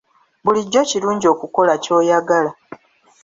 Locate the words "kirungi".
0.89-1.25